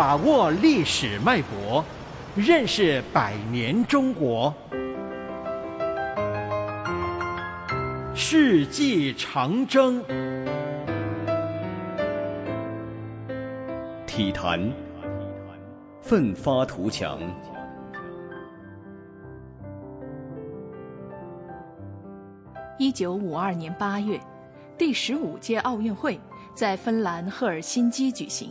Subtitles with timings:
[0.00, 1.84] 把握历史脉搏，
[2.34, 4.54] 认识百年中国。
[8.14, 10.02] 世纪长征，
[14.06, 14.72] 体坛
[16.00, 17.20] 奋发图强。
[22.78, 24.18] 一九五二年八月，
[24.78, 26.18] 第十五届奥运会
[26.54, 28.50] 在芬兰赫尔辛基举行。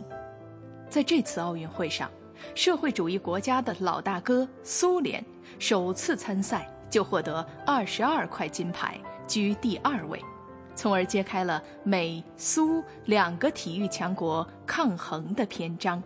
[0.90, 2.10] 在这次奥运会上，
[2.54, 5.24] 社会主义国家的老大哥苏联
[5.60, 10.20] 首次参赛就获得二十二块金牌，居第二位，
[10.74, 16.02] 从而揭开了美苏两个体育强国抗衡的篇章。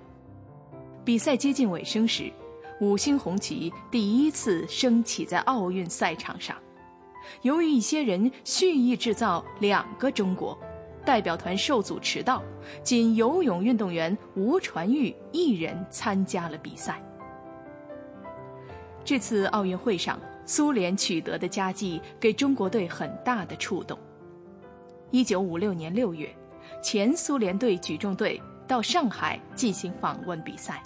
[1.03, 2.30] 比赛接近尾声时，
[2.78, 6.55] 五星红旗第一次升起在奥运赛场上。
[7.41, 10.58] 由于一些人蓄意制造两个中国，
[11.05, 12.42] 代表团受阻迟到，
[12.83, 17.02] 仅游泳运动员吴传玉一人参加了比赛。
[19.05, 23.98] 这次奥运会上，苏联取得的佳绩给中国队很大的触动。
[25.11, 26.34] 一九五六年六月，
[26.83, 30.83] 前苏联队举重队到上海进行访问比赛，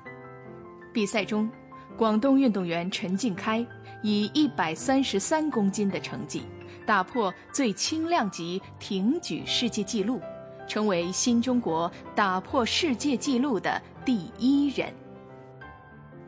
[0.92, 1.48] 比赛中。
[1.97, 3.66] 广东运动员陈静开
[4.05, 6.44] 以一百三十三公斤的成绩，
[6.89, 10.22] 打破最轻量级挺举世界纪录，
[10.67, 14.91] 成为新中国打破世界纪录的第一人。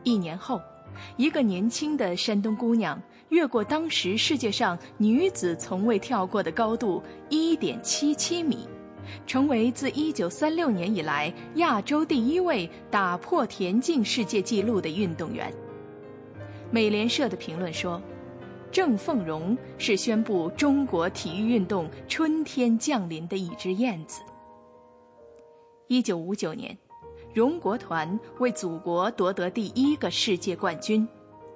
[0.03, 0.61] 一年后，
[1.17, 8.69] 一个年轻的山东姑娘越过当时世界上女子从未跳过的高度一点七七米，
[9.25, 15.51] 成为自一九三六年以来亚洲第一位打破田径世界纪录的运动员。
[16.69, 17.99] 美联社的评论说
[18.71, 24.21] ：“郑凤荣是宣布中国体育运动春天降临的一只燕子。”
[25.87, 26.77] 一九五九年，
[27.33, 31.07] 荣国团为祖国夺得第一个世界冠军，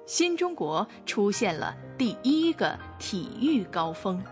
[0.04, 4.22] 新中国出现了第一个体育高峰。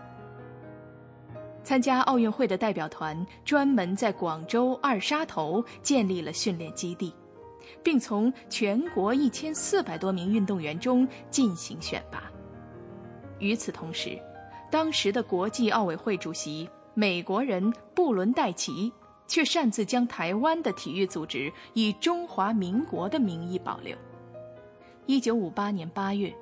[1.63, 7.11] 参加奥运会的代表团专门在广州二沙头建立了训练基地。
[7.83, 12.31] 并从全国一千四百多名运动员中进行选拔。
[13.39, 14.19] 与此同时，
[14.71, 18.91] 当时的国际奥委会主席美国人布伦戴奇
[19.27, 23.95] 却擅自将台湾的体育组织以中华民国的名义保留。
[25.05, 26.33] 一九五八年八月，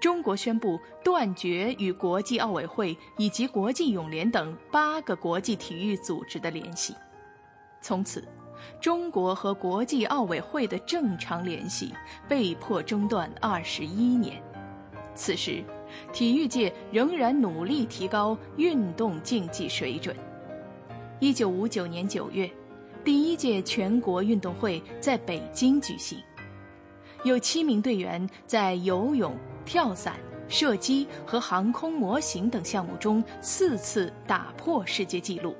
[0.00, 6.94] 中国宣布断绝与国际奥委会以及国际泳联等八个国际体育组织的联系，
[7.80, 8.22] 从此。
[8.78, 11.94] 中国和国际奥委会的正常联系
[12.28, 14.42] 被迫中断二十一年。
[15.14, 15.64] 此时，
[16.12, 20.14] 体育界仍然努力提高运动竞技水准。
[21.18, 22.50] 一九五九年九月，
[23.04, 26.18] 第一届全国运动会在北京举行，
[27.24, 30.16] 有七名队员在游泳、跳伞、
[30.48, 35.54] 射击和航空模型等项目中四次打破世界纪录。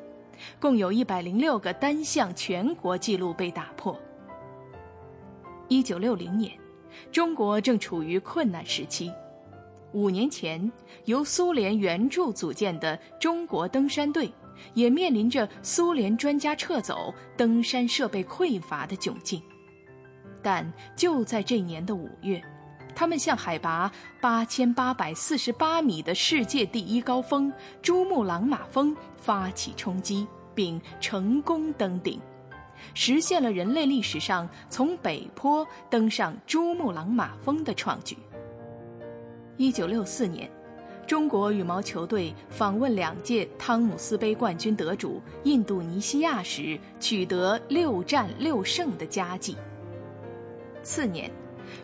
[0.58, 3.94] 共有一百零六个单项全国纪录被打破。
[5.68, 6.50] 一九六零年，
[7.12, 9.12] 中国正处于困难时期。
[9.92, 10.70] 五年前，
[11.06, 14.32] 由苏联援助组建的中国登山队，
[14.74, 19.42] 也面临着苏联专家撤走、登山设备匮乏的窘境。
[20.42, 22.42] 但就在这年的五月，
[22.94, 23.90] 他们向海拔
[24.20, 27.52] 八千八百四十八米的世界第一高峰
[27.82, 32.20] 珠穆朗玛峰发起冲击，并成功登顶，
[32.94, 38.16] 实现了人类历史上从北坡登上珠穆朗玛峰的创举。
[39.60, 40.50] 一九六四年，
[41.06, 49.54] 中国羽毛球队访问两届汤姆斯杯冠军得主印度尼西亚时，取得六战六胜的佳绩。
[50.82, 51.30] 次年。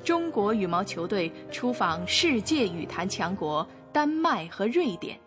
[0.03, 5.21] 中国羽毛球队出访世界羽坛强国丹麦和瑞典，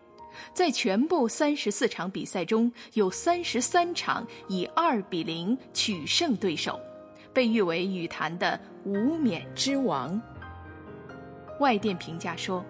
[0.52, 6.80] 在全部三十四场比赛中有三十三场以二比零取胜对手，
[7.32, 10.20] 被誉为羽坛的无冕之王。
[11.60, 12.64] 外电评价说：“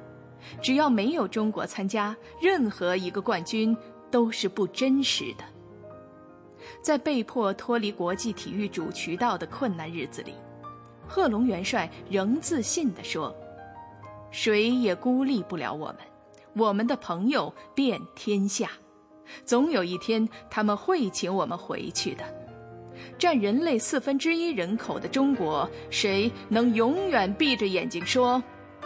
[0.62, 3.76] 只要没有中国参加，任何一个冠军
[4.10, 5.44] 都是不真实的。”
[6.82, 10.34] 在被迫脱离国际体育主渠道的困难日子里。
[11.08, 13.34] 贺龙元帅仍自信地说
[14.30, 15.96] ：“谁也孤立不了我们，
[16.54, 18.70] 我们的朋友遍天下，
[19.44, 22.22] 总有一天他们会请我们回去的。
[23.18, 28.42] 占人类四分之一人口的中国，谁能永远闭着眼睛说